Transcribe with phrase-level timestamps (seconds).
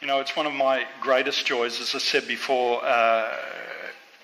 [0.00, 3.36] You know, it's one of my greatest joys, as I said before, uh,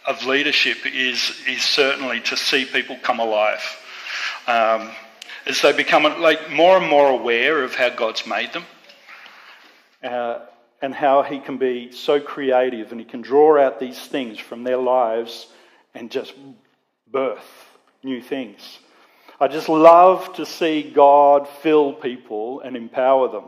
[0.06, 3.60] of leadership is, is certainly to see people come alive.
[4.47, 4.92] Um,
[5.47, 8.64] as they become like more and more aware of how God's made them
[10.05, 10.43] uh,
[10.80, 14.62] and how He can be so creative and He can draw out these things from
[14.62, 15.48] their lives
[15.93, 16.34] and just
[17.11, 17.68] birth
[18.04, 18.79] new things.
[19.41, 23.45] I just love to see God fill people and empower them.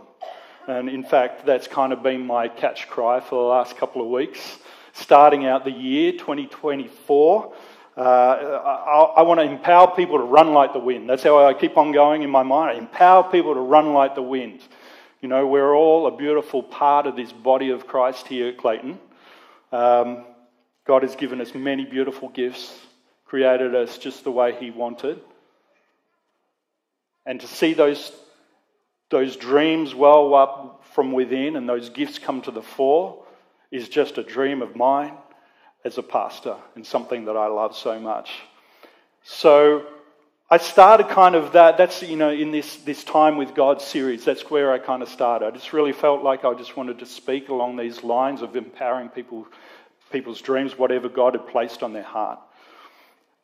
[0.66, 4.08] And in fact, that's kind of been my catch cry for the last couple of
[4.08, 4.58] weeks.
[4.92, 7.54] Starting out the year 2024,
[7.96, 11.08] uh, I, I, want to empower people to run like the wind.
[11.08, 12.76] That's how I keep on going in my mind.
[12.76, 14.60] I empower people to run like the wind.
[15.20, 18.98] You know, we're all a beautiful part of this body of Christ here at Clayton.
[19.72, 20.24] Um,
[20.84, 22.78] God has given us many beautiful gifts,
[23.24, 25.20] created us just the way He wanted.
[27.24, 28.12] And to see those
[29.10, 33.24] those dreams well up from within and those gifts come to the fore
[33.70, 35.14] is just a dream of mine
[35.84, 38.30] as a pastor and something that I love so much.
[39.22, 39.86] So
[40.50, 44.24] I started kind of that, that's, you know, in this, this Time with God series,
[44.24, 45.46] that's where I kind of started.
[45.46, 49.08] I just really felt like I just wanted to speak along these lines of empowering
[49.08, 49.46] people,
[50.12, 52.38] people's dreams, whatever God had placed on their heart.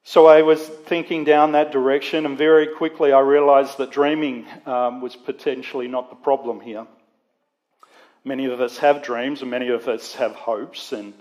[0.05, 5.01] So I was thinking down that direction, and very quickly I realized that dreaming um,
[5.01, 6.87] was potentially not the problem here.
[8.25, 11.15] Many of us have dreams, and many of us have hopes and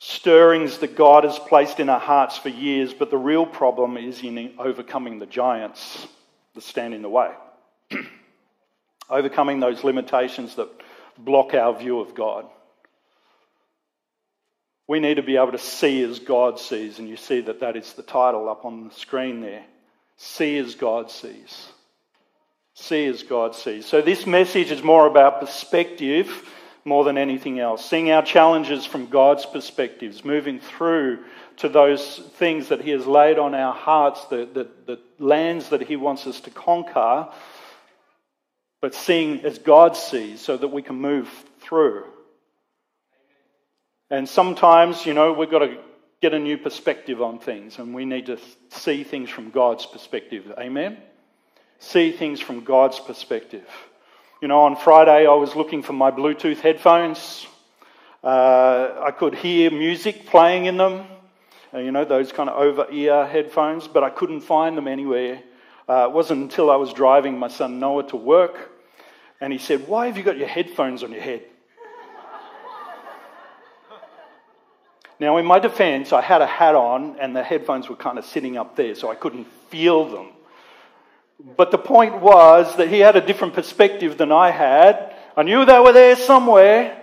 [0.00, 4.22] stirrings that God has placed in our hearts for years, but the real problem is
[4.22, 6.06] in overcoming the giants
[6.54, 7.30] that stand in the way.
[9.10, 10.68] overcoming those limitations that
[11.18, 12.46] block our view of God.
[14.88, 17.76] We need to be able to see as God sees, and you see that that
[17.76, 19.64] is the title up on the screen there.
[20.16, 21.68] See as God sees.
[22.74, 23.86] See as God sees.
[23.86, 26.30] So, this message is more about perspective
[26.86, 27.84] more than anything else.
[27.84, 31.24] Seeing our challenges from God's perspectives, moving through
[31.56, 35.82] to those things that He has laid on our hearts, the, the, the lands that
[35.82, 37.28] He wants us to conquer,
[38.80, 41.28] but seeing as God sees so that we can move
[41.60, 42.04] through.
[44.10, 45.78] And sometimes, you know, we've got to
[46.22, 50.52] get a new perspective on things and we need to see things from God's perspective.
[50.58, 50.96] Amen?
[51.78, 53.68] See things from God's perspective.
[54.40, 57.46] You know, on Friday I was looking for my Bluetooth headphones.
[58.22, 61.06] Uh, I could hear music playing in them,
[61.74, 65.42] uh, you know, those kind of over ear headphones, but I couldn't find them anywhere.
[65.88, 68.70] Uh, it wasn't until I was driving my son Noah to work
[69.40, 71.42] and he said, Why have you got your headphones on your head?
[75.18, 78.26] Now, in my defense, I had a hat on and the headphones were kind of
[78.26, 80.28] sitting up there, so I couldn't feel them.
[81.56, 85.14] But the point was that he had a different perspective than I had.
[85.36, 87.00] I knew they were there somewhere.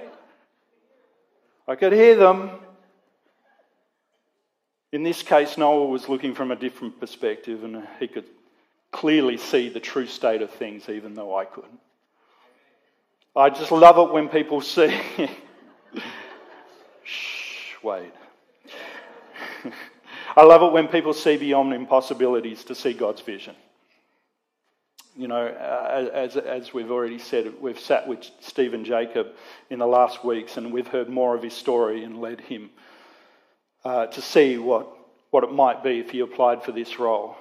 [1.67, 2.51] I could hear them.
[4.91, 8.25] In this case, Noah was looking from a different perspective and he could
[8.91, 11.79] clearly see the true state of things, even though I couldn't.
[13.35, 14.95] I just love it when people see.
[20.35, 23.55] I love it when people see beyond impossibilities to see God's vision.
[25.15, 29.27] You know, uh, as, as we've already said, we've sat with Stephen Jacob
[29.69, 32.71] in the last weeks and we've heard more of his story and led him
[33.85, 34.87] uh, to see what,
[35.29, 37.35] what it might be if he applied for this role.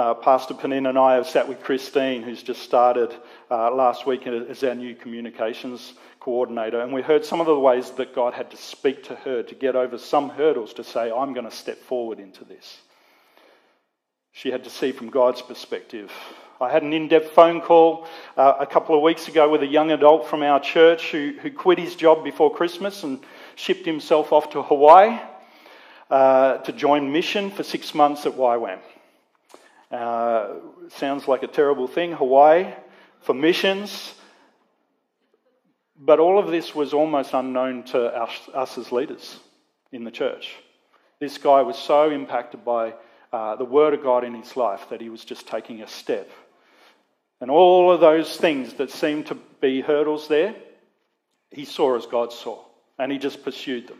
[0.00, 3.14] Uh, Pastor Panin and I have sat with Christine, who's just started
[3.50, 7.90] uh, last week as our new communications coordinator, and we heard some of the ways
[7.90, 11.34] that God had to speak to her to get over some hurdles to say, I'm
[11.34, 12.78] going to step forward into this.
[14.32, 16.10] She had to see from God's perspective.
[16.62, 18.06] I had an in depth phone call
[18.38, 21.50] uh, a couple of weeks ago with a young adult from our church who, who
[21.50, 23.20] quit his job before Christmas and
[23.54, 25.20] shipped himself off to Hawaii
[26.08, 28.78] uh, to join mission for six months at YWAM.
[29.90, 30.54] Uh,
[30.88, 32.72] sounds like a terrible thing, Hawaii,
[33.20, 34.14] for missions.
[35.98, 39.38] But all of this was almost unknown to us, us as leaders
[39.92, 40.54] in the church.
[41.18, 42.94] This guy was so impacted by
[43.32, 46.30] uh, the Word of God in his life that he was just taking a step.
[47.40, 50.54] And all of those things that seemed to be hurdles there,
[51.50, 52.64] he saw as God saw.
[52.98, 53.98] And he just pursued them.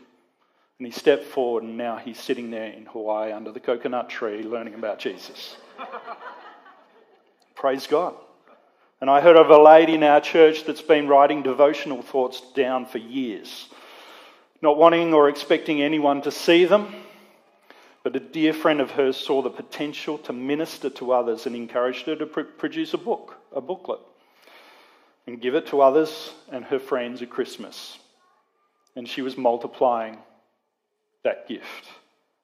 [0.81, 4.41] And he stepped forward, and now he's sitting there in Hawaii under the coconut tree
[4.41, 5.55] learning about Jesus.
[7.55, 8.15] Praise God.
[8.99, 12.87] And I heard of a lady in our church that's been writing devotional thoughts down
[12.87, 13.69] for years,
[14.63, 16.91] not wanting or expecting anyone to see them.
[18.01, 22.07] But a dear friend of hers saw the potential to minister to others and encouraged
[22.07, 23.99] her to pr- produce a book, a booklet.
[25.27, 27.99] and give it to others and her friends at Christmas.
[28.95, 30.17] And she was multiplying
[31.23, 31.87] that gift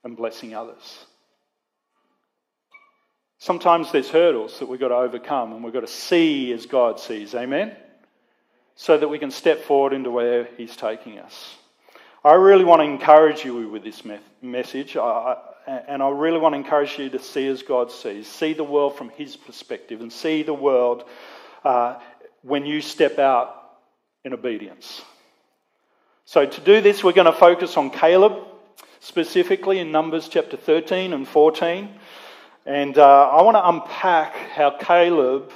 [0.03, 1.06] and blessing others.
[3.39, 7.00] Sometimes there's hurdles that we've got to overcome and we've got to see as God
[7.00, 7.35] sees.
[7.35, 7.75] Amen?
[8.75, 11.56] So that we can step forward into where He's taking us.
[12.24, 14.03] I really want to encourage you with this
[14.41, 18.27] message, and I really want to encourage you to see as God sees.
[18.27, 21.06] See the world from His perspective and see the world
[21.63, 22.00] uh,
[22.41, 23.56] when you step out
[24.25, 25.01] in obedience.
[26.25, 28.46] So, to do this, we're going to focus on Caleb,
[28.99, 31.89] specifically in Numbers chapter 13 and 14.
[32.65, 35.51] And uh, I want to unpack how Caleb,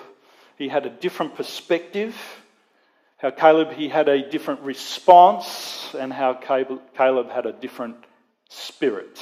[0.57, 2.15] he had a different perspective,
[3.17, 7.97] how Caleb, he had a different response, and how Caleb had a different
[8.49, 9.21] spirit.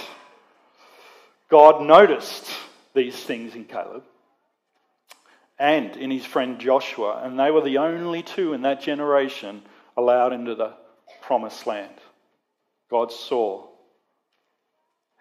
[1.50, 2.50] God noticed
[2.94, 4.04] these things in Caleb
[5.58, 9.62] and in his friend Joshua, and they were the only two in that generation
[9.98, 10.74] allowed into the
[11.22, 11.94] promised land.
[12.90, 13.68] God saw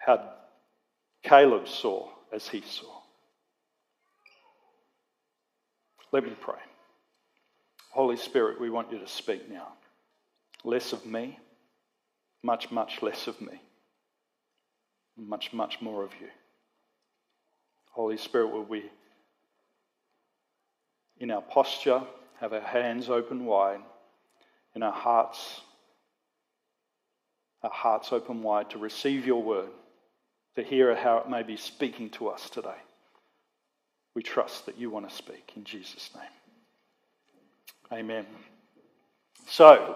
[0.09, 0.27] how
[1.21, 2.87] Caleb saw as he saw.
[6.11, 6.57] Let me pray.
[7.91, 9.67] Holy Spirit, we want you to speak now.
[10.63, 11.37] Less of me,
[12.41, 13.61] much, much less of me,
[15.15, 16.29] much, much more of you.
[17.91, 18.89] Holy Spirit, will we,
[21.19, 22.01] in our posture,
[22.39, 23.81] have our hands open wide,
[24.73, 25.61] in our hearts,
[27.61, 29.69] our hearts open wide to receive your word
[30.59, 32.75] to hear how it may be speaking to us today.
[34.13, 37.99] We trust that you want to speak in Jesus' name.
[37.99, 38.25] Amen.
[39.47, 39.95] So,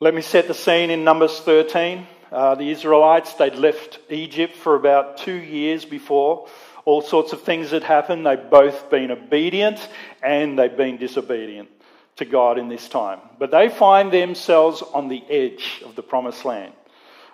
[0.00, 2.06] let me set the scene in Numbers 13.
[2.30, 6.46] Uh, the Israelites, they'd left Egypt for about two years before.
[6.84, 8.26] All sorts of things had happened.
[8.26, 9.88] They'd both been obedient
[10.22, 11.70] and they'd been disobedient
[12.16, 13.20] to God in this time.
[13.38, 16.74] But they find themselves on the edge of the promised land.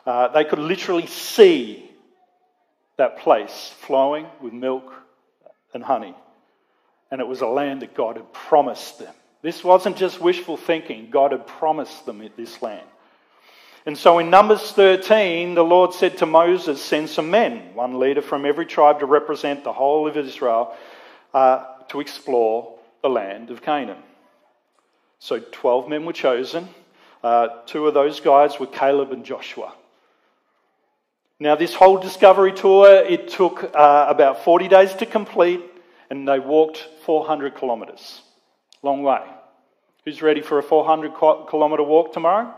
[0.07, 1.88] Uh, they could literally see
[2.99, 4.93] that place flowing with milk
[5.73, 6.15] and honey.
[7.11, 9.15] And it was a land that God had promised them.
[9.41, 12.87] This wasn't just wishful thinking, God had promised them this land.
[13.87, 18.21] And so in Numbers 13, the Lord said to Moses, Send some men, one leader
[18.21, 20.77] from every tribe to represent the whole of Israel
[21.33, 24.03] uh, to explore the land of Canaan.
[25.21, 26.69] So 12 men were chosen.
[27.23, 29.73] Uh, two of those guys were Caleb and Joshua.
[31.41, 35.61] Now, this whole discovery tour, it took uh, about 40 days to complete,
[36.11, 38.23] and they walked 400 kilometres.
[38.83, 39.23] Long way.
[40.05, 41.15] Who's ready for a 400
[41.49, 42.53] kilometre walk tomorrow?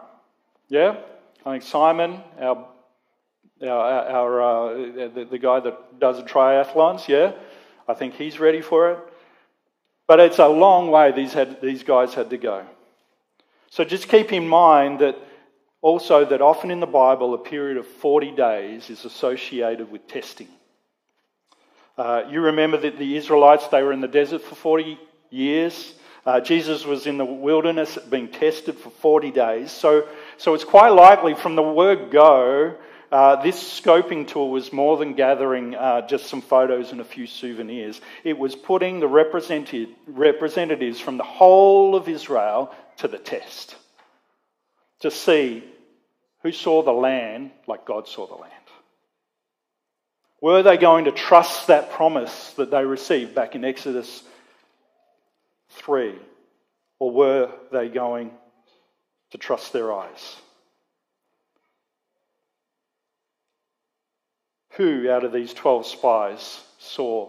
[0.69, 0.97] Yeah?
[1.45, 2.69] I think Simon, our,
[3.63, 4.75] our, our uh,
[5.15, 7.33] the, the guy that does the triathlons, yeah?
[7.87, 8.99] I think he's ready for it.
[10.07, 12.65] But it's a long way these, had, these guys had to go.
[13.69, 15.17] So just keep in mind that
[15.83, 20.49] also, that often in the Bible, a period of 40 days is associated with testing.
[21.97, 24.99] Uh, you remember that the Israelites, they were in the desert for 40
[25.31, 25.95] years.
[26.27, 29.71] Uh, Jesus was in the wilderness being tested for 40 days.
[29.71, 30.07] So,
[30.37, 32.77] so it's quite likely from the word go,
[33.11, 37.27] uh, this scoping tour was more than gathering uh, just some photos and a few
[37.27, 38.01] souvenirs.
[38.23, 43.77] It was putting the representatives from the whole of Israel to the test
[45.01, 45.65] to see
[46.43, 48.53] who saw the land like God saw the land.
[50.41, 54.23] Were they going to trust that promise that they received back in Exodus
[55.71, 56.15] 3?
[56.99, 58.31] Or were they going
[59.33, 60.37] to trust their eyes?
[64.75, 67.29] Who out of these 12 spies saw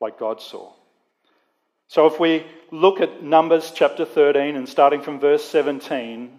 [0.00, 0.72] like God saw?
[1.88, 6.38] So if we look at Numbers chapter 13 and starting from verse 17,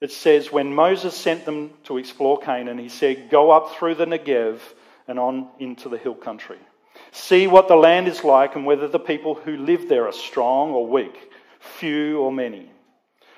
[0.00, 4.06] it says, When Moses sent them to explore Canaan, he said, Go up through the
[4.06, 4.60] Negev
[5.06, 6.58] and on into the hill country.
[7.12, 10.70] See what the land is like and whether the people who live there are strong
[10.70, 12.70] or weak, few or many.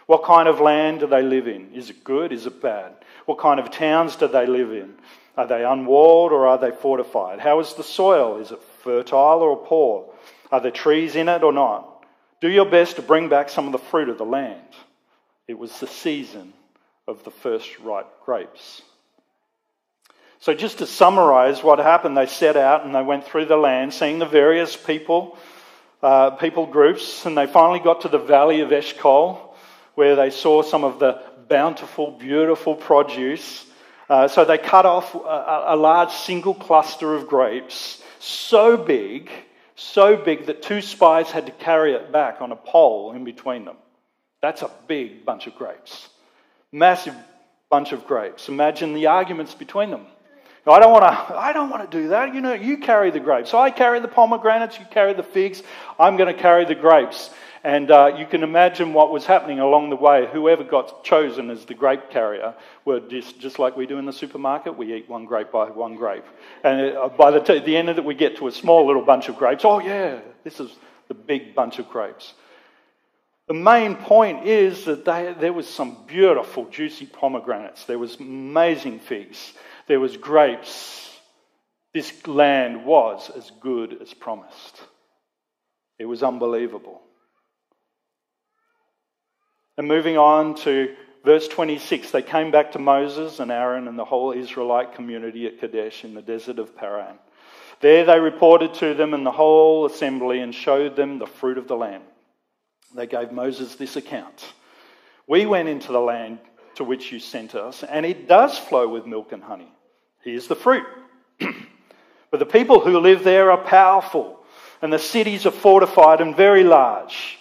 [0.07, 1.73] What kind of land do they live in?
[1.73, 2.33] Is it good?
[2.33, 2.92] Is it bad?
[3.26, 4.95] What kind of towns do they live in?
[5.37, 7.40] Are they unwalled or are they fortified?
[7.40, 8.38] How is the soil?
[8.38, 10.12] Is it fertile or poor?
[10.50, 12.04] Are there trees in it or not?
[12.40, 14.61] Do your best to bring back some of the fruit of the land.
[15.49, 16.53] It was the season
[17.07, 18.83] of the first ripe grapes.
[20.39, 23.95] So, just to summarize what happened, they set out and they went through the land,
[23.95, 25.39] seeing the various people,
[26.03, 29.55] uh, people groups, and they finally got to the valley of Eshcol,
[29.95, 33.67] where they saw some of the bountiful, beautiful produce.
[34.09, 39.31] Uh, so, they cut off a, a large single cluster of grapes, so big
[39.83, 43.65] so big that two spies had to carry it back on a pole in between
[43.65, 43.77] them.
[44.43, 46.09] That's a big bunch of grapes.
[46.73, 47.15] Massive
[47.71, 48.49] bunch of grapes.
[48.49, 50.07] Imagine the arguments between them.
[50.67, 51.37] I don't want to.
[51.37, 52.35] I don't want to do that.
[52.35, 53.51] You know, you carry the grapes.
[53.51, 54.79] So I carry the pomegranates.
[54.79, 55.63] You carry the figs.
[55.99, 57.31] I'm going to carry the grapes.
[57.65, 60.29] And uh, you can imagine what was happening along the way.
[60.33, 64.13] Whoever got chosen as the grape carrier were just, just like we do in the
[64.13, 64.77] supermarket.
[64.77, 66.25] We eat one grape by one grape.
[66.65, 69.05] And uh, by the, t- the end of it, we get to a small little
[69.05, 69.65] bunch of grapes.
[69.65, 70.75] Oh, yeah, this is
[71.07, 72.35] the big bunch of grapes.
[73.52, 77.85] The main point is that they, there was some beautiful, juicy pomegranates.
[77.85, 79.52] There was amazing figs.
[79.87, 81.14] There was grapes.
[81.92, 84.80] This land was as good as promised.
[85.99, 87.02] It was unbelievable.
[89.76, 94.06] And moving on to verse 26, they came back to Moses and Aaron and the
[94.06, 97.18] whole Israelite community at Kadesh in the desert of Paran.
[97.82, 101.68] There they reported to them and the whole assembly and showed them the fruit of
[101.68, 102.04] the land.
[102.95, 104.53] They gave Moses this account
[105.27, 106.39] We went into the land
[106.77, 109.73] to which you sent us, and it does flow with milk and honey.
[110.23, 110.87] Here's the fruit.
[112.31, 114.41] but the people who live there are powerful,
[114.81, 117.39] and the cities are fortified and very large.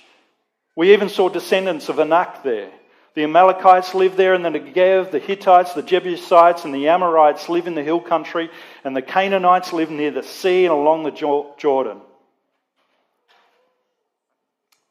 [0.76, 2.72] We even saw descendants of Anak there.
[3.14, 7.68] The Amalekites live there, and the Negev, the Hittites, the Jebusites, and the Amorites live
[7.68, 8.50] in the hill country,
[8.84, 12.02] and the Canaanites live near the sea and along the Jordan.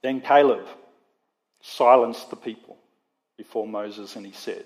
[0.02, 0.66] Then Caleb
[1.60, 2.76] silenced the people
[3.36, 4.64] before Moses, and he said,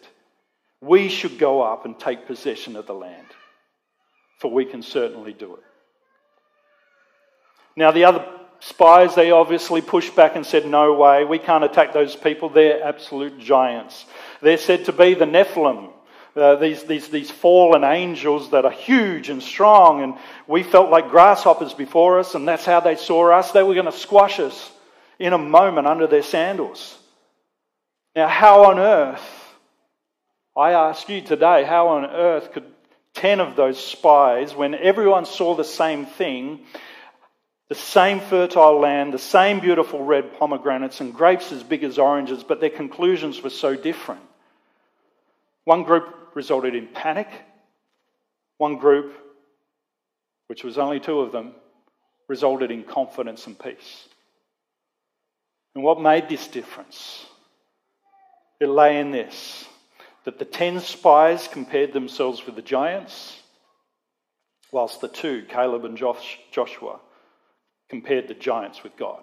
[0.80, 3.26] We should go up and take possession of the land,
[4.38, 5.62] for we can certainly do it.
[7.76, 8.24] Now, the other
[8.60, 12.48] spies, they obviously pushed back and said, No way, we can't attack those people.
[12.48, 14.06] They're absolute giants.
[14.40, 15.90] They're said to be the Nephilim,
[16.36, 20.14] uh, these, these, these fallen angels that are huge and strong, and
[20.46, 23.50] we felt like grasshoppers before us, and that's how they saw us.
[23.50, 24.70] They were going to squash us
[25.18, 26.98] in a moment under their sandals.
[28.16, 29.54] Now, how on earth,
[30.56, 32.64] I ask you today, how on earth could
[33.14, 36.60] 10 of those spies, when everyone saw the same thing,
[37.68, 42.42] the same fertile land, the same beautiful red pomegranates, and grapes as big as oranges,
[42.42, 44.20] but their conclusions were so different.
[45.64, 47.28] One group resulted in panic,
[48.58, 49.14] one group,
[50.48, 51.54] which was only two of them,
[52.28, 54.08] resulted in confidence and peace.
[55.74, 57.26] And what made this difference?
[58.60, 59.66] It lay in this
[60.24, 63.42] that the ten spies compared themselves with the giants,
[64.72, 67.00] whilst the two, Caleb and Joshua,
[67.90, 69.22] compared the giants with God.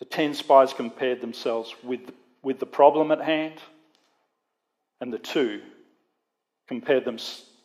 [0.00, 2.10] The ten spies compared themselves with
[2.42, 3.60] with the problem at hand,
[5.00, 5.60] and the two
[6.66, 7.18] compared them,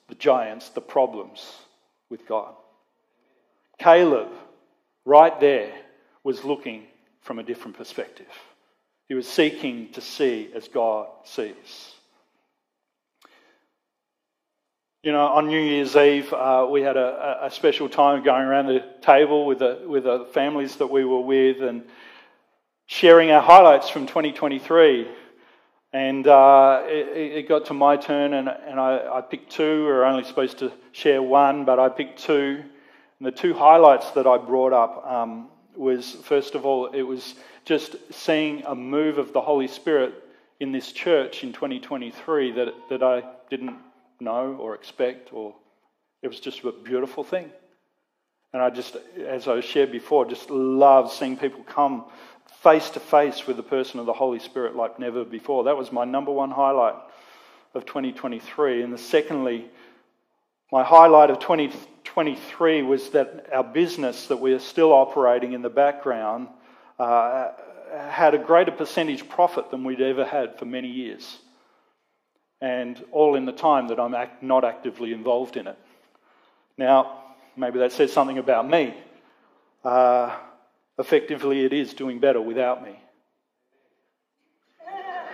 [0.08, 1.46] the giants, the problems,
[2.10, 2.54] with God.
[3.80, 4.30] Caleb,
[5.06, 5.74] right there,
[6.24, 6.84] was looking
[7.22, 8.28] from a different perspective.
[9.08, 11.92] He was seeking to see as God sees.
[15.04, 18.68] You know, on New Year's Eve, uh, we had a, a, special time going around
[18.68, 21.84] the table with the, with the families that we were with and
[22.86, 25.10] sharing our highlights from 2023.
[25.92, 29.82] And uh, it, it, got to my turn, and, and I, I, picked two.
[29.82, 32.64] We were only supposed to share one, but I picked two.
[33.24, 37.36] And the two highlights that I brought up um, was, first of all, it was
[37.64, 40.14] just seeing a move of the Holy Spirit
[40.60, 43.78] in this church in 2023 that, that I didn't
[44.20, 45.56] know or expect, or
[46.22, 47.50] it was just a beautiful thing.
[48.52, 52.04] And I just, as I shared before, just love seeing people come
[52.62, 55.64] face to face with the person of the Holy Spirit like never before.
[55.64, 56.96] That was my number one highlight
[57.74, 58.84] of 2023.
[58.84, 59.70] And the secondly,
[60.74, 65.70] my highlight of 2023 was that our business that we are still operating in the
[65.70, 66.48] background
[67.00, 67.52] uh,
[68.10, 71.40] had a greater percentage profit than we'd ever had for many years
[72.64, 75.78] and all in the time that I'm act- not actively involved in it.
[76.78, 77.24] Now,
[77.58, 78.96] maybe that says something about me.
[79.84, 80.34] Uh,
[80.98, 82.98] effectively, it is doing better without me.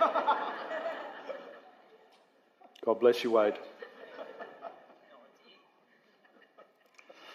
[2.84, 3.54] God bless you, Wade.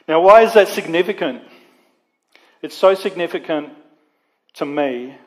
[0.07, 1.41] Now, why is that significant?
[2.62, 3.69] It's so significant
[4.55, 5.17] to me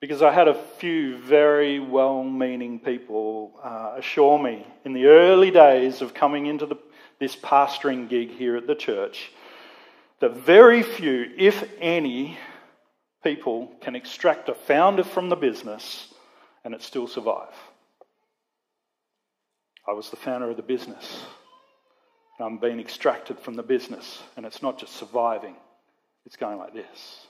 [0.00, 5.50] because I had a few very well meaning people uh, assure me in the early
[5.50, 6.76] days of coming into the,
[7.18, 9.30] this pastoring gig here at the church
[10.20, 12.38] that very few, if any,
[13.22, 16.12] people can extract a founder from the business
[16.64, 17.54] and it still survive.
[19.86, 21.22] I was the founder of the business.
[22.38, 24.22] And I'm being extracted from the business.
[24.36, 25.56] And it's not just surviving,
[26.24, 27.26] it's going like this.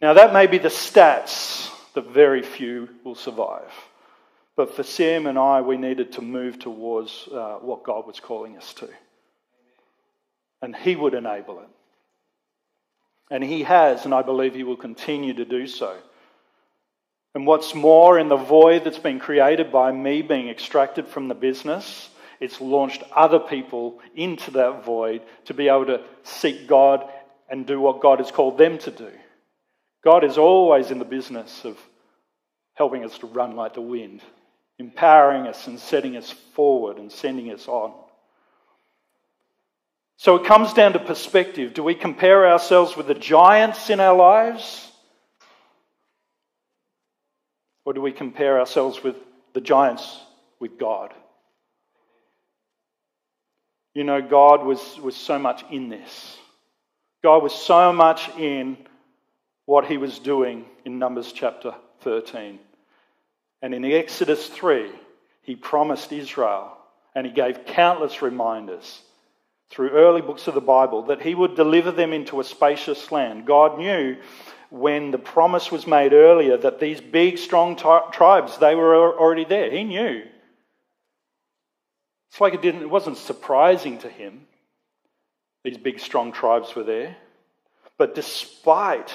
[0.00, 3.72] Now, that may be the stats that very few will survive.
[4.54, 8.56] But for Sam and I, we needed to move towards uh, what God was calling
[8.56, 8.88] us to.
[10.62, 11.68] And He would enable it.
[13.30, 15.96] And He has, and I believe He will continue to do so.
[17.34, 21.34] And what's more, in the void that's been created by me being extracted from the
[21.34, 22.08] business,
[22.40, 27.08] it's launched other people into that void to be able to seek God
[27.48, 29.10] and do what God has called them to do.
[30.04, 31.78] God is always in the business of
[32.74, 34.22] helping us to run like the wind,
[34.78, 37.92] empowering us and setting us forward and sending us on.
[40.16, 41.74] So it comes down to perspective.
[41.74, 44.90] Do we compare ourselves with the giants in our lives?
[47.84, 49.16] Or do we compare ourselves with
[49.54, 50.20] the giants
[50.60, 51.14] with God?
[53.98, 56.38] You know, God was, was so much in this.
[57.20, 58.76] God was so much in
[59.66, 62.60] what he was doing in Numbers chapter 13.
[63.60, 64.88] And in Exodus 3,
[65.42, 66.78] he promised Israel,
[67.16, 69.02] and he gave countless reminders
[69.68, 73.46] through early books of the Bible that he would deliver them into a spacious land.
[73.46, 74.16] God knew
[74.70, 79.44] when the promise was made earlier that these big, strong t- tribes, they were already
[79.44, 79.72] there.
[79.72, 80.22] He knew.
[82.30, 84.46] It's like it, didn't, it wasn't surprising to him.
[85.64, 87.16] These big, strong tribes were there.
[87.96, 89.12] But despite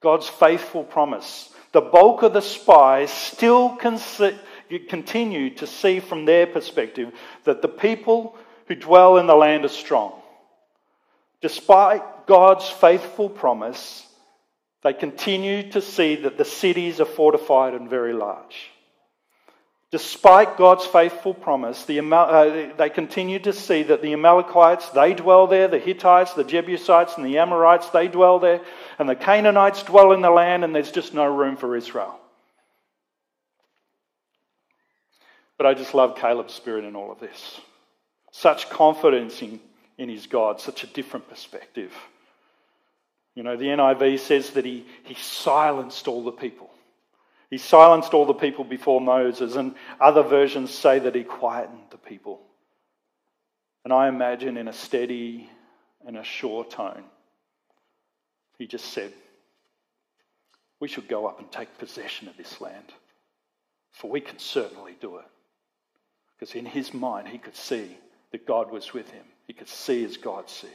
[0.00, 7.12] God's faithful promise, the bulk of the spies still continue to see from their perspective
[7.44, 10.12] that the people who dwell in the land are strong.
[11.40, 14.06] Despite God's faithful promise,
[14.82, 18.70] they continue to see that the cities are fortified and very large.
[19.90, 25.46] Despite God's faithful promise, the, uh, they continue to see that the Amalekites, they dwell
[25.46, 28.60] there, the Hittites, the Jebusites, and the Amorites, they dwell there,
[28.98, 32.18] and the Canaanites dwell in the land, and there's just no room for Israel.
[35.56, 37.58] But I just love Caleb's spirit in all of this.
[38.30, 39.58] Such confidence in,
[39.96, 41.92] in his God, such a different perspective.
[43.34, 46.68] You know, the NIV says that he, he silenced all the people.
[47.50, 51.96] He silenced all the people before Moses, and other versions say that he quietened the
[51.96, 52.42] people.
[53.84, 55.48] And I imagine in a steady
[56.06, 57.04] and a sure tone,
[58.58, 59.12] he just said,
[60.78, 62.92] We should go up and take possession of this land,
[63.92, 65.24] for we can certainly do it.
[66.38, 67.96] Because in his mind, he could see
[68.30, 70.70] that God was with him, he could see as God sees.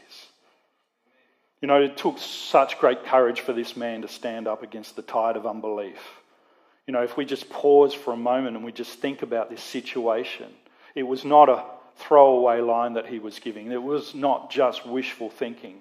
[1.62, 5.02] You know, it took such great courage for this man to stand up against the
[5.02, 6.00] tide of unbelief
[6.88, 9.62] you know, if we just pause for a moment and we just think about this
[9.62, 10.48] situation,
[10.96, 11.64] it was not a
[11.96, 13.72] throwaway line that he was giving.
[13.72, 15.80] It was not just wishful thinking.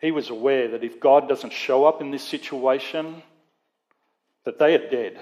[0.00, 3.22] He was aware that if God doesn't show up in this situation,
[4.44, 5.18] that they are dead.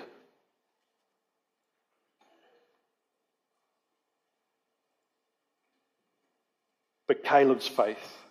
[7.07, 8.26] But Caleb's faith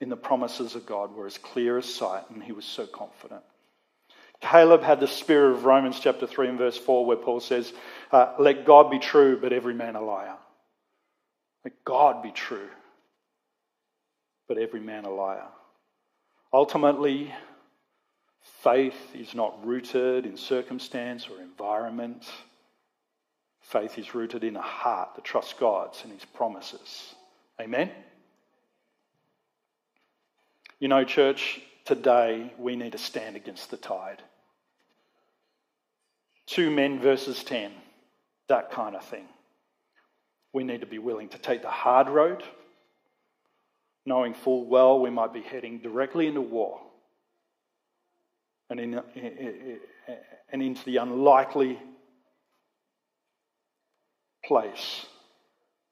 [0.00, 3.42] in the promises of God were as clear as sight, and he was so confident.
[4.40, 7.72] Caleb had the spirit of Romans chapter 3 and verse 4, where Paul says,
[8.12, 10.36] uh, Let God be true, but every man a liar.
[11.64, 12.68] Let God be true,
[14.46, 15.48] but every man a liar.
[16.52, 17.34] Ultimately,
[18.62, 22.24] faith is not rooted in circumstance or environment.
[23.60, 27.14] Faith is rooted in a heart that trusts God's and His promises.
[27.60, 27.90] Amen?
[30.80, 34.22] You know, church, today we need to stand against the tide.
[36.46, 37.72] Two men versus ten,
[38.48, 39.26] that kind of thing.
[40.52, 42.44] We need to be willing to take the hard road,
[44.06, 46.80] knowing full well we might be heading directly into war
[48.70, 49.00] and, in,
[50.52, 51.78] and into the unlikely
[54.44, 55.06] place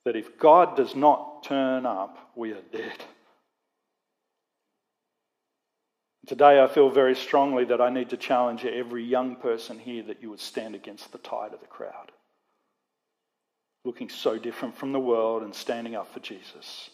[0.05, 3.05] that if God does not turn up, we are dead.
[6.27, 10.23] Today, I feel very strongly that I need to challenge every young person here that
[10.23, 12.11] you would stand against the tide of the crowd.
[13.85, 16.91] Looking so different from the world and standing up for Jesus.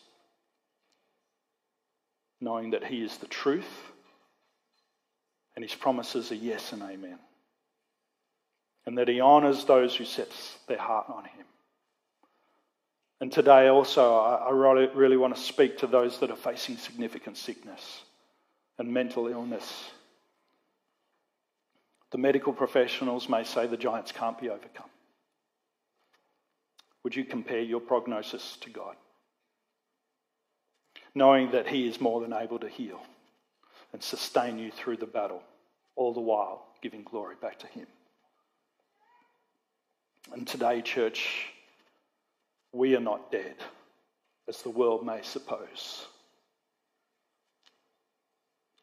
[2.43, 3.93] Knowing that He is the truth
[5.57, 7.19] and His promises are yes and amen.
[8.85, 10.29] And that He honours those who set
[10.69, 11.47] their heart on Him.
[13.23, 18.03] And today, also, I really want to speak to those that are facing significant sickness
[18.79, 19.91] and mental illness.
[22.11, 24.91] The medical professionals may say the giants can't be overcome.
[27.03, 28.97] would you compare your prognosis to God?
[31.15, 33.01] Knowing that He is more than able to heal
[33.93, 35.43] and sustain you through the battle,
[35.97, 37.87] all the while giving glory back to Him.
[40.33, 41.47] And today, church,
[42.73, 43.57] we are not dead,
[44.49, 46.07] as the world may suppose.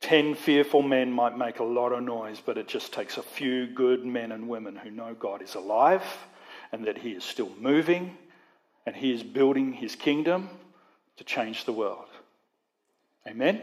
[0.01, 3.67] Ten fearful men might make a lot of noise, but it just takes a few
[3.67, 6.03] good men and women who know God is alive
[6.71, 8.17] and that He is still moving
[8.85, 10.49] and He is building His kingdom
[11.17, 12.07] to change the world.
[13.27, 13.62] Amen?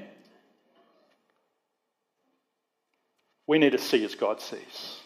[3.46, 4.98] We need to see as God sees.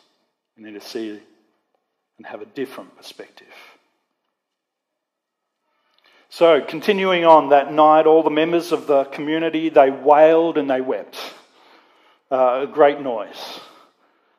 [0.56, 1.20] We need to see
[2.18, 3.46] and have a different perspective.
[6.32, 10.80] So, continuing on that night, all the members of the community they wailed and they
[10.80, 11.18] wept.
[12.30, 13.58] Uh, a great noise.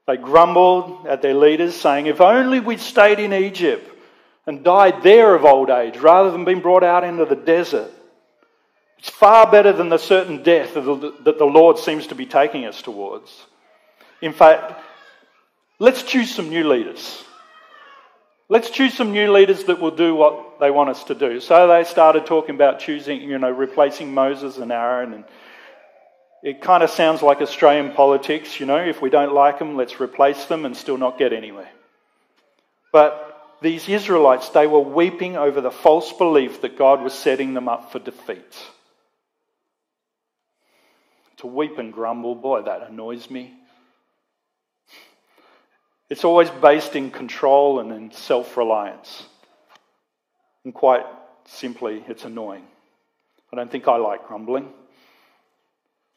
[0.08, 3.90] They grumbled at their leaders, saying, If only we'd stayed in Egypt
[4.48, 7.92] and died there of old age rather than being brought out into the desert.
[8.98, 12.82] It's far better than the certain death that the Lord seems to be taking us
[12.82, 13.46] towards.
[14.22, 14.80] In fact,
[15.78, 17.24] let's choose some new leaders.
[18.52, 21.40] Let's choose some new leaders that will do what they want us to do.
[21.40, 25.14] So they started talking about choosing, you know, replacing Moses and Aaron.
[25.14, 25.24] And
[26.44, 30.02] it kind of sounds like Australian politics, you know, if we don't like them, let's
[30.02, 31.70] replace them and still not get anywhere.
[32.92, 37.70] But these Israelites, they were weeping over the false belief that God was setting them
[37.70, 38.58] up for defeat.
[41.38, 43.54] To weep and grumble, boy, that annoys me.
[46.12, 49.24] It's always based in control and in self reliance.
[50.66, 51.06] And quite
[51.46, 52.66] simply, it's annoying.
[53.52, 54.68] I don't think I like grumbling.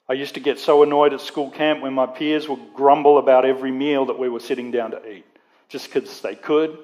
[0.09, 3.44] I used to get so annoyed at school camp when my peers would grumble about
[3.44, 5.24] every meal that we were sitting down to eat,
[5.68, 6.76] just because they could.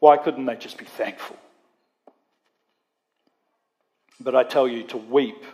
[0.00, 1.36] Why couldn't they just be thankful?
[4.18, 5.44] But I tell you, to weep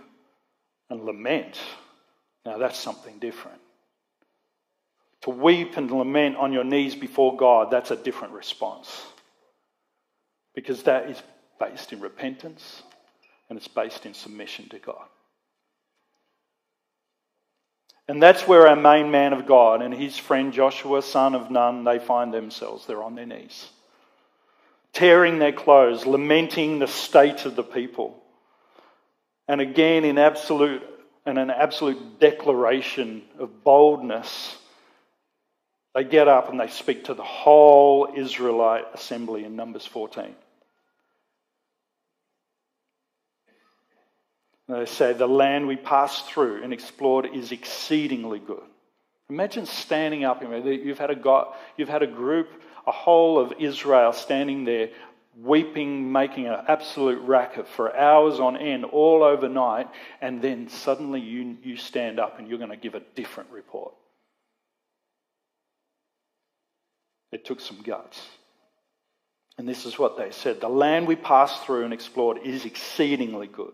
[0.89, 1.61] and lament,
[2.47, 3.61] now that's something different.
[5.23, 9.05] To weep and lament on your knees before God, that's a different response.
[10.55, 11.21] Because that is
[11.59, 12.83] based in repentance
[13.49, 15.07] and it's based in submission to God.
[18.07, 21.85] And that's where our main man of God and his friend Joshua, son of Nun,
[21.85, 22.87] they find themselves.
[22.87, 23.69] They're on their knees,
[24.95, 28.23] tearing their clothes, lamenting the state of the people.
[29.47, 30.83] And again, in absolute
[31.27, 34.57] and an absolute declaration of boldness
[35.95, 40.35] they get up and they speak to the whole Israelite assembly in Numbers 14.
[44.69, 48.63] they say, The land we passed through and explored is exceedingly good.
[49.31, 50.43] Imagine standing up.
[50.43, 52.49] You've had, a God, you've had a group,
[52.87, 54.89] a whole of Israel standing there
[55.43, 59.87] weeping, making an absolute racket for hours on end, all overnight,
[60.21, 63.95] and then suddenly you, you stand up and you're going to give a different report.
[67.33, 68.21] It took some guts.
[69.59, 73.49] And this is what they said The land we passed through and explored is exceedingly
[73.49, 73.73] good.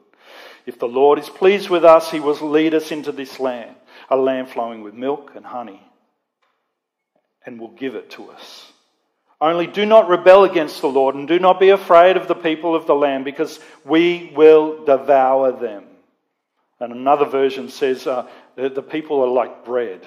[0.67, 3.77] If the Lord is pleased with us, he will lead us into this land,
[4.09, 5.83] a land flowing with milk and honey,
[7.45, 8.73] and will give it to us.
[9.41, 12.75] Only do not rebel against the Lord, and do not be afraid of the people
[12.75, 15.85] of the land, because we will devour them.
[16.81, 20.01] And another version says uh, the people are like bread.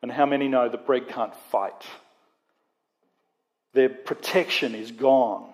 [0.00, 1.86] And how many know that bread can't fight?
[3.72, 5.48] Their protection is gone,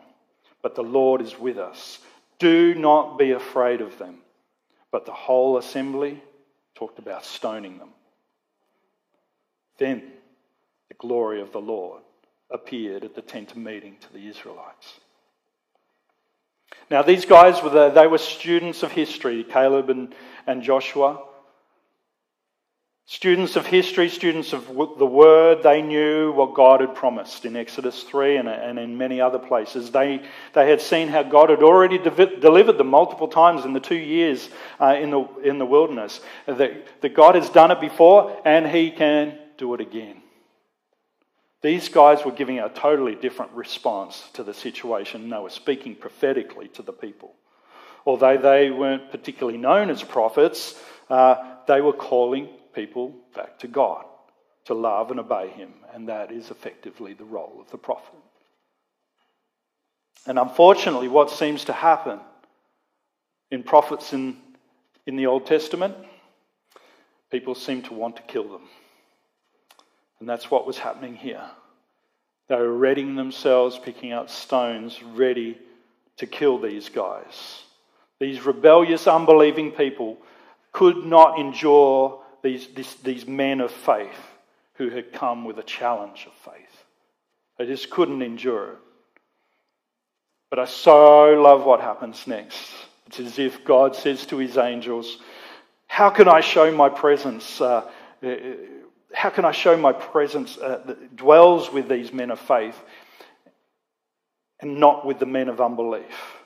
[0.62, 1.98] but the Lord is with us.
[2.38, 4.18] Do not be afraid of them.
[4.90, 6.22] But the whole assembly
[6.74, 7.90] talked about stoning them.
[9.78, 10.02] Then
[10.88, 12.02] the glory of the Lord
[12.50, 14.94] appeared at the tent meeting to the Israelites.
[16.90, 20.14] Now, these guys were the, they were students of history, Caleb and,
[20.46, 21.22] and Joshua.
[23.10, 28.02] Students of history, students of the Word, they knew what God had promised in Exodus
[28.02, 29.90] 3 and, in many other places.
[29.90, 33.80] They, they had seen how God had already de- delivered them multiple times in the
[33.80, 36.20] two years uh, in, the, in the wilderness.
[36.44, 40.20] That, that God has done it before and He can do it again.
[41.62, 45.30] These guys were giving a totally different response to the situation.
[45.30, 47.34] They were speaking prophetically to the people.
[48.04, 54.04] Although they weren't particularly known as prophets, uh, they were calling people back to God,
[54.66, 55.72] to love and obey Him.
[55.94, 58.14] And that is effectively the role of the prophet.
[60.26, 62.20] And unfortunately, what seems to happen
[63.50, 64.36] in prophets in,
[65.06, 65.94] in the Old Testament,
[67.30, 68.68] people seem to want to kill them.
[70.20, 71.44] And that's what was happening here.
[72.48, 75.58] They were readying themselves, picking up stones, ready
[76.16, 77.62] to kill these guys.
[78.18, 80.18] These rebellious, unbelieving people
[80.72, 84.18] could not endure these, this, these men of faith
[84.74, 86.84] who had come with a challenge of faith.
[87.58, 88.78] They just couldn't endure it.
[90.50, 92.58] But I so love what happens next.
[93.06, 95.18] It's as if God says to his angels,
[95.86, 97.60] How can I show my presence?
[97.60, 97.88] Uh,
[98.22, 98.36] uh
[99.12, 102.78] how can I show my presence uh, that dwells with these men of faith
[104.60, 106.36] and not with the men of unbelief?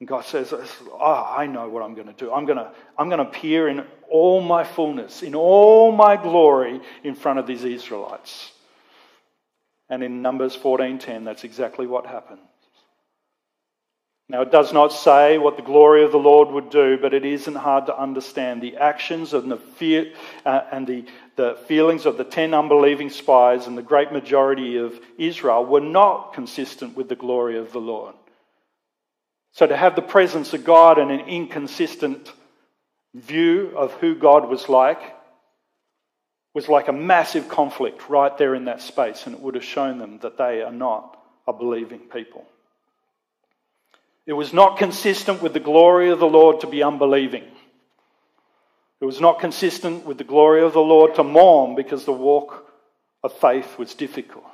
[0.00, 2.32] And God says, oh, I know what I'm going to do.
[2.32, 6.80] I'm going to, I'm going to appear in all my fullness, in all my glory
[7.02, 8.52] in front of these Israelites.
[9.88, 12.40] And in Numbers 14:10, that's exactly what happened.
[14.28, 17.24] Now, it does not say what the glory of the Lord would do, but it
[17.24, 18.62] isn't hard to understand.
[18.62, 20.12] The actions and the, fear,
[20.46, 21.04] uh, and the,
[21.36, 26.32] the feelings of the ten unbelieving spies and the great majority of Israel were not
[26.32, 28.14] consistent with the glory of the Lord.
[29.50, 32.32] So to have the presence of God and an inconsistent
[33.14, 35.00] view of who God was like
[36.54, 39.98] was like a massive conflict right there in that space, and it would have shown
[39.98, 42.44] them that they are not a believing people.
[44.26, 47.44] It was not consistent with the glory of the Lord to be unbelieving.
[49.00, 52.70] It was not consistent with the glory of the Lord to mourn because the walk
[53.24, 54.44] of faith was difficult.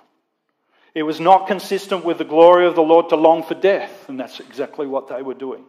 [0.94, 4.18] It was not consistent with the glory of the Lord to long for death, and
[4.18, 5.64] that's exactly what they were doing.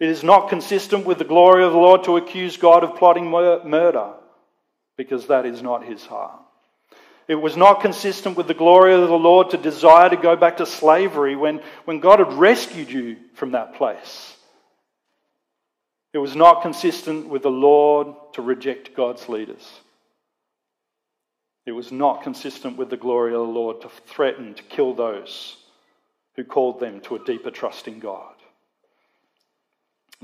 [0.00, 3.30] It is not consistent with the glory of the Lord to accuse God of plotting
[3.30, 4.12] murder,
[4.96, 6.40] because that is not his heart.
[7.26, 10.58] It was not consistent with the glory of the Lord to desire to go back
[10.58, 14.36] to slavery when, when God had rescued you from that place.
[16.12, 19.80] It was not consistent with the Lord to reject God's leaders.
[21.66, 25.56] It was not consistent with the glory of the Lord to threaten to kill those
[26.36, 28.33] who called them to a deeper trust in God.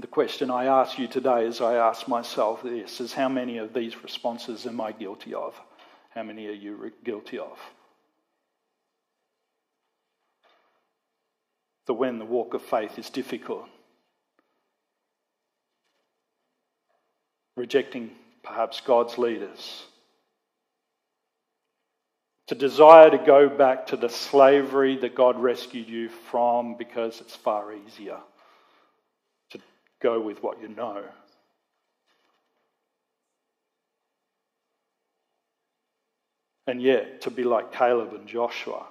[0.01, 3.75] The question I ask you today, as I ask myself this, is how many of
[3.75, 5.55] these responses am I guilty of?
[6.15, 7.59] How many are you guilty of?
[11.85, 13.67] The when the walk of faith is difficult,
[17.57, 19.83] rejecting perhaps God's leaders
[22.47, 27.37] to desire to go back to the slavery that God rescued you from because it's
[27.37, 28.17] far easier
[30.01, 31.05] go with what you know.
[36.67, 38.87] And yet, to be like Caleb and Joshua,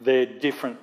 [0.00, 0.78] their different,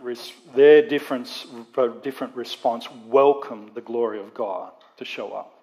[0.55, 1.45] their difference,
[1.77, 5.53] uh, different response welcomed the glory of God to show up.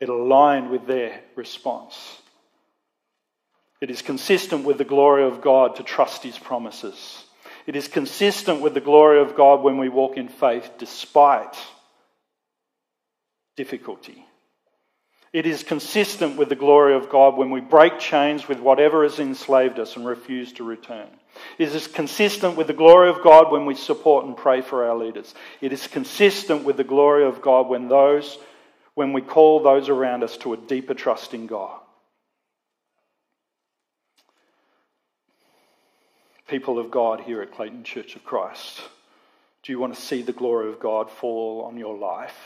[0.00, 2.20] It aligned with their response.
[3.80, 7.25] It is consistent with the glory of God to trust His promises.
[7.66, 11.56] It is consistent with the glory of God when we walk in faith despite
[13.56, 14.24] difficulty.
[15.32, 19.18] It is consistent with the glory of God when we break chains with whatever has
[19.18, 21.08] enslaved us and refuse to return.
[21.58, 24.96] It is consistent with the glory of God when we support and pray for our
[24.96, 25.34] leaders.
[25.60, 28.38] It is consistent with the glory of God when those
[28.94, 31.78] when we call those around us to a deeper trust in God.
[36.46, 38.80] People of God here at Clayton Church of Christ,
[39.62, 42.38] do you want to see the glory of God fall on your life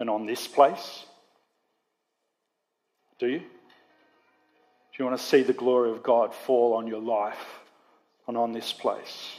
[0.00, 1.04] and on this place?
[3.18, 3.38] Do you?
[3.38, 3.44] Do
[4.98, 7.60] you want to see the glory of God fall on your life
[8.26, 9.38] and on this place?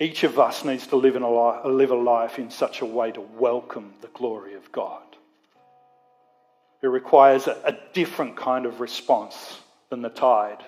[0.00, 2.86] Each of us needs to live, in a, life, live a life in such a
[2.86, 5.02] way to welcome the glory of God.
[6.82, 9.58] It requires a, a different kind of response
[9.90, 10.62] than the tide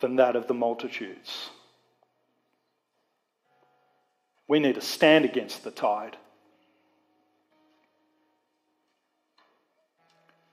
[0.00, 1.50] than that of the multitudes.
[4.48, 6.16] We need to stand against the tide.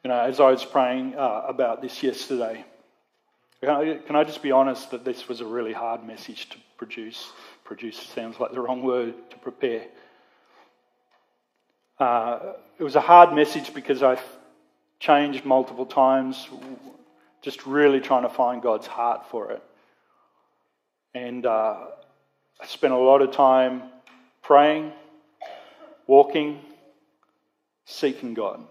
[0.03, 2.65] You know, as I was praying uh, about this yesterday,
[3.62, 6.58] can I, can I, just be honest that this was a really hard message to
[6.77, 7.32] produce?
[7.63, 9.86] Produce sounds like the wrong word to prepare.
[11.97, 12.39] Uh,
[12.77, 14.23] it was a hard message because I've
[14.99, 16.49] changed multiple times
[17.43, 19.62] just really trying to find God's heart for it.
[21.13, 21.75] And uh,
[22.60, 23.84] I spent a lot of time
[24.41, 24.93] praying,
[26.08, 26.62] walking,
[27.86, 28.65] seeking God.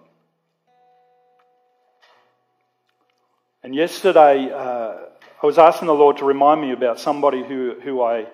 [3.63, 4.95] And yesterday, uh,
[5.43, 8.27] I was asking the Lord to remind me about somebody who, who, I,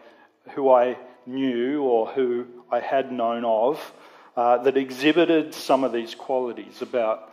[0.51, 0.96] who I
[1.27, 3.92] knew or who I had known of
[4.37, 7.33] uh, that exhibited some of these qualities about,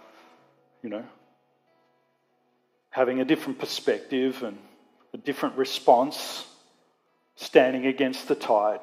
[0.81, 1.03] you know,
[2.95, 4.57] having a different perspective and
[5.13, 6.45] a different response,
[7.35, 8.79] standing against the tide.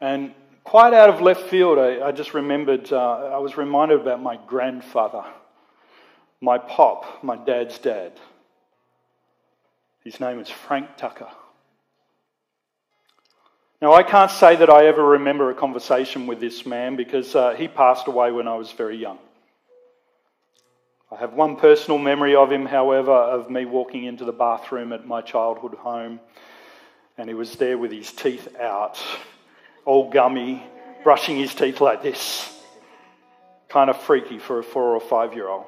[0.00, 0.32] And
[0.64, 4.38] quite out of left field, I, I just remembered, uh, I was reminded about my
[4.46, 5.24] grandfather,
[6.40, 8.12] my pop, my dad's dad.
[10.02, 11.28] His name is Frank Tucker.
[13.82, 17.50] Now, I can't say that I ever remember a conversation with this man because uh,
[17.50, 19.18] he passed away when I was very young.
[21.10, 25.06] I have one personal memory of him, however, of me walking into the bathroom at
[25.06, 26.18] my childhood home,
[27.16, 29.00] and he was there with his teeth out,
[29.84, 30.64] all gummy,
[31.04, 32.52] brushing his teeth like this.
[33.68, 35.66] Kind of freaky for a four or five year old.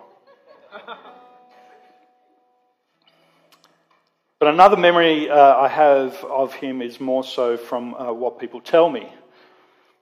[4.40, 8.60] But another memory uh, I have of him is more so from uh, what people
[8.60, 9.12] tell me.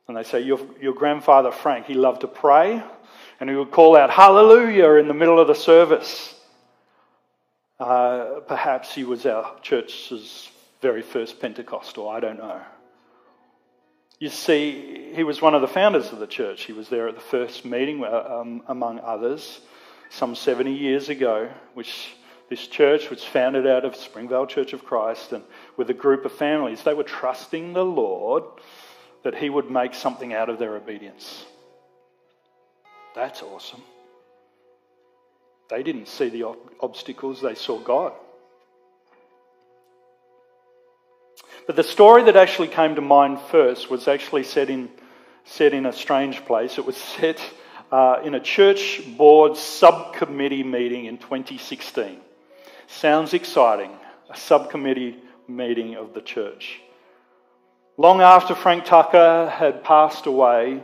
[0.09, 2.83] And they say, your, your grandfather Frank, he loved to pray
[3.41, 6.35] and he would call out hallelujah in the middle of the service.
[7.79, 10.49] Uh, perhaps he was our church's
[10.81, 12.61] very first Pentecostal, I don't know.
[14.19, 16.63] You see, he was one of the founders of the church.
[16.63, 19.61] He was there at the first meeting, uh, um, among others,
[20.09, 22.15] some 70 years ago, which
[22.49, 25.45] this church was founded out of Springvale Church of Christ and
[25.77, 26.83] with a group of families.
[26.83, 28.45] They were trusting the Lord
[29.23, 31.45] that He would make something out of their obedience.
[33.17, 33.83] That's awesome.
[35.71, 38.13] They didn't see the obstacles, they saw God.
[41.67, 44.91] But the story that actually came to mind first was actually set in,
[45.45, 46.77] set in a strange place.
[46.77, 47.41] It was set
[47.91, 52.21] uh, in a church board subcommittee meeting in 2016.
[52.87, 53.93] Sounds exciting.
[54.29, 55.17] A subcommittee
[55.49, 56.81] meeting of the church.
[57.97, 60.83] Long after Frank Tucker had passed away,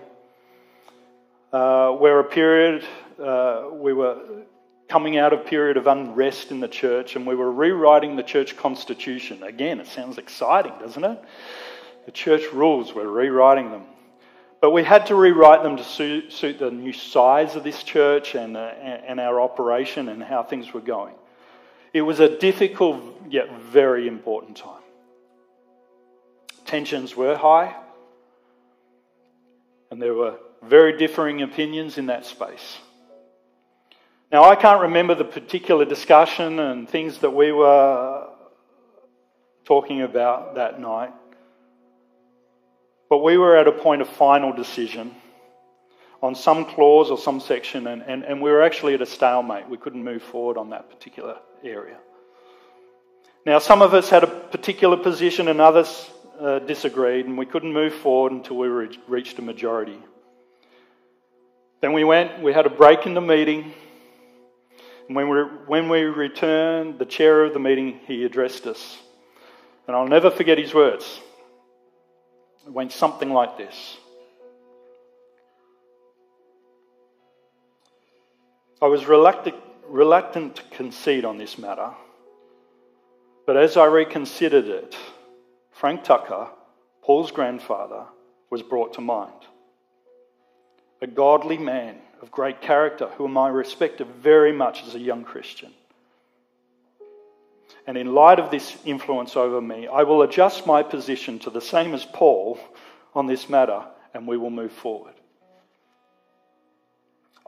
[1.52, 2.84] uh, where a period,
[3.22, 4.44] uh, we were
[4.88, 8.22] coming out of a period of unrest in the church and we were rewriting the
[8.22, 9.42] church constitution.
[9.42, 11.22] Again, it sounds exciting, doesn't it?
[12.06, 13.84] The church rules, we're rewriting them.
[14.60, 18.34] But we had to rewrite them to suit, suit the new size of this church
[18.34, 21.14] and, uh, and our operation and how things were going.
[21.92, 24.82] It was a difficult yet very important time.
[26.64, 27.74] Tensions were high,
[29.90, 32.79] and there were very differing opinions in that space.
[34.31, 38.29] Now, I can't remember the particular discussion and things that we were
[39.64, 41.12] talking about that night,
[43.11, 45.14] but we were at a point of final decision
[46.22, 49.68] on some clause or some section, and, and, and we were actually at a stalemate.
[49.68, 51.98] We couldn't move forward on that particular area.
[53.44, 57.72] Now, some of us had a particular position and others uh, disagreed, and we couldn't
[57.72, 59.98] move forward until we re- reached a majority.
[61.82, 63.74] Then we went, we had a break in the meeting,
[65.08, 68.98] and when we, when we returned, the chair of the meeting, he addressed us.
[69.88, 71.20] And I'll never forget his words.
[72.64, 73.96] It went something like this
[78.80, 79.56] I was reluctant,
[79.88, 81.90] reluctant to concede on this matter,
[83.44, 84.96] but as I reconsidered it,
[85.72, 86.48] Frank Tucker,
[87.02, 88.04] Paul's grandfather,
[88.50, 89.32] was brought to mind.
[91.02, 95.72] A godly man of great character, whom I respected very much as a young Christian.
[97.86, 101.60] And in light of this influence over me, I will adjust my position to the
[101.60, 102.60] same as Paul
[103.14, 103.84] on this matter,
[104.14, 105.14] and we will move forward.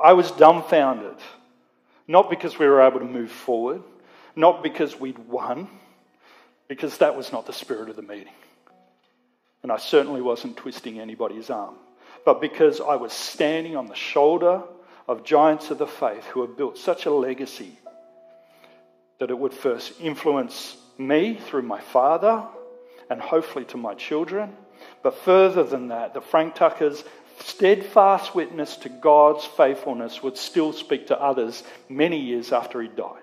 [0.02, 1.16] I was dumbfounded,
[2.08, 3.82] not because we were able to move forward,
[4.34, 5.68] not because we'd won,
[6.66, 8.34] because that was not the spirit of the meeting.
[9.62, 11.76] And I certainly wasn't twisting anybody's arm,
[12.24, 14.62] but because I was standing on the shoulder
[15.06, 17.78] of giants of the faith who have built such a legacy
[19.18, 22.44] that it would first influence me through my father
[23.10, 24.52] and hopefully to my children.
[25.02, 27.04] But further than that, the Frank Tuckers
[27.40, 33.20] steadfast witness to God's faithfulness would still speak to others many years after he died.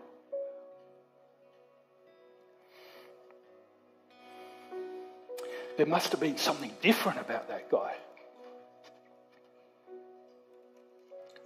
[5.77, 7.95] There must have been something different about that guy.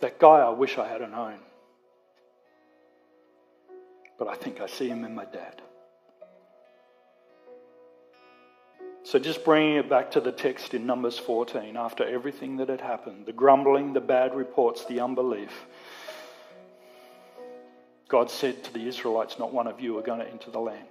[0.01, 1.39] That guy I wish I had known.
[4.17, 5.61] But I think I see him in my dad.
[9.03, 12.81] So, just bringing it back to the text in Numbers 14, after everything that had
[12.81, 15.51] happened the grumbling, the bad reports, the unbelief
[18.07, 20.87] God said to the Israelites, Not one of you are going to enter the land.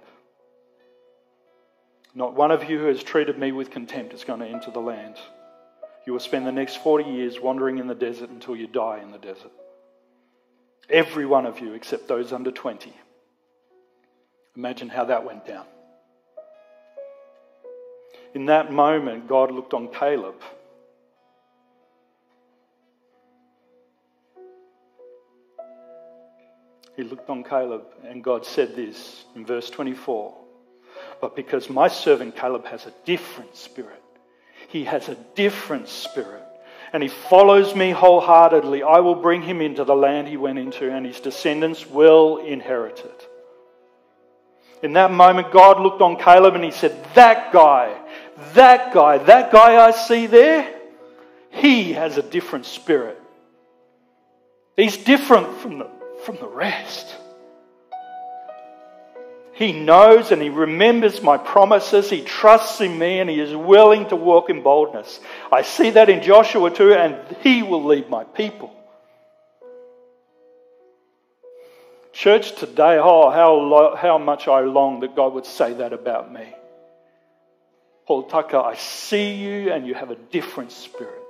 [2.13, 4.79] Not one of you who has treated me with contempt is going to enter the
[4.79, 5.15] land.
[6.05, 9.11] You will spend the next 40 years wandering in the desert until you die in
[9.11, 9.51] the desert.
[10.89, 12.93] Every one of you, except those under 20.
[14.55, 15.65] Imagine how that went down.
[18.35, 20.35] In that moment, God looked on Caleb.
[26.95, 30.37] He looked on Caleb, and God said this in verse 24
[31.19, 34.03] But because my servant Caleb has a different spirit,
[34.75, 36.43] he has a different spirit,
[36.91, 40.91] and he follows me wholeheartedly, I will bring him into the land he went into,
[40.91, 43.29] and his descendants will inherit it.
[44.83, 47.97] In that moment, God looked on Caleb and he said, That guy,
[48.53, 50.69] that guy, that guy I see there,
[51.51, 53.17] he has a different spirit.
[54.75, 55.89] He's different from the,
[56.25, 57.15] from the rest.
[59.55, 62.09] He knows and he remembers my promises.
[62.09, 65.21] He trusts in me and he is willing to walk in boldness.
[65.49, 68.75] I see that in Joshua too, and he will lead my people.
[72.11, 76.53] Church today, oh, how, how much I long that God would say that about me.
[78.05, 81.23] Paul Tucker, I see you and you have a different spirit.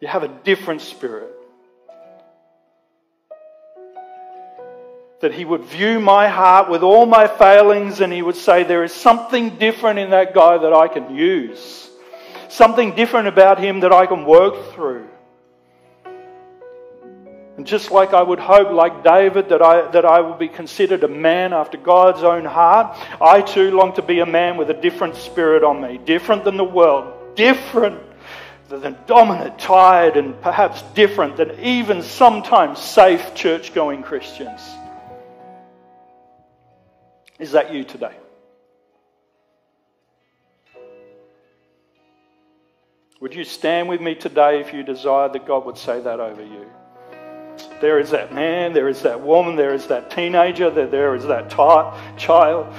[0.00, 1.37] You have a different spirit.
[5.20, 8.84] That he would view my heart with all my failings and he would say, There
[8.84, 11.90] is something different in that guy that I can use.
[12.48, 15.08] Something different about him that I can work through.
[17.58, 21.02] And just like I would hope, like David, that I, that I will be considered
[21.02, 24.74] a man after God's own heart, I too long to be a man with a
[24.74, 28.00] different spirit on me, different than the world, different
[28.68, 34.77] than dominant, tired, and perhaps different than even sometimes safe church going Christians.
[37.38, 38.16] Is that you today?
[43.20, 46.42] Would you stand with me today if you desire that God would say that over
[46.42, 46.66] you?
[47.80, 51.24] There is that man, there is that woman, there is that teenager, there, there is
[51.26, 52.74] that child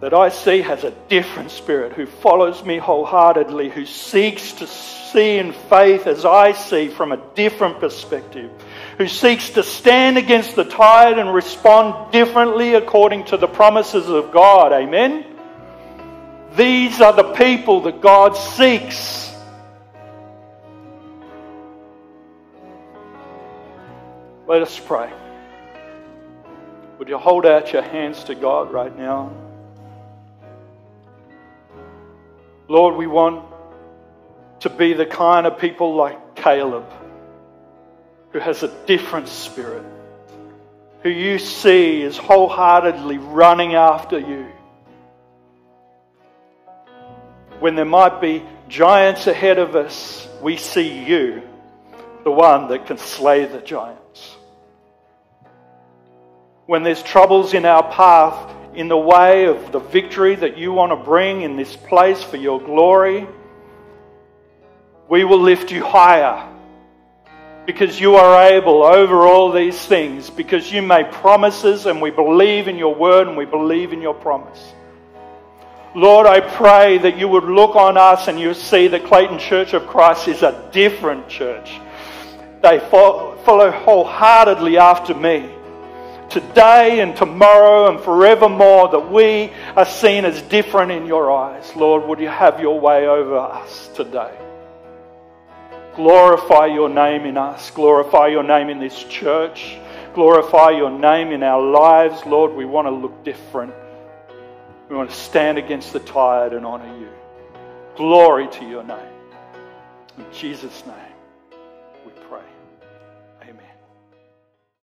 [0.00, 5.38] that I see has a different spirit, who follows me wholeheartedly, who seeks to see
[5.38, 8.50] in faith as I see from a different perspective,
[8.98, 14.32] who seeks to stand against the tide and respond differently according to the promises of
[14.32, 14.72] God.
[14.72, 15.24] Amen?
[16.56, 19.32] These are the people that God seeks.
[24.48, 25.12] Let us pray.
[26.98, 29.30] Would you hold out your hands to God right now?
[32.66, 33.44] Lord, we want
[34.60, 36.84] to be the kind of people like Caleb
[38.32, 39.84] who has a different spirit,
[41.02, 44.46] who you see is wholeheartedly running after you.
[47.60, 51.42] When there might be giants ahead of us, we see you,
[52.24, 54.36] the one that can slay the giants
[56.68, 60.92] when there's troubles in our path in the way of the victory that you want
[60.92, 63.26] to bring in this place for your glory,
[65.08, 66.46] we will lift you higher
[67.68, 72.66] because you are able over all these things, because you made promises and we believe
[72.66, 74.72] in your word and we believe in your promise.
[75.94, 79.74] Lord, I pray that you would look on us and you see that Clayton Church
[79.74, 81.78] of Christ is a different church.
[82.62, 85.50] They follow wholeheartedly after me
[86.30, 91.70] today and tomorrow and forevermore that we are seen as different in your eyes.
[91.76, 94.47] Lord, would you have your way over us today?
[95.98, 99.76] Glorify your name in us, glorify your name in this church,
[100.14, 102.24] glorify your name in our lives.
[102.24, 103.74] Lord, we want to look different.
[104.88, 107.08] We want to stand against the tide and honor you.
[107.96, 109.12] Glory to your name.
[110.18, 111.07] In Jesus' name.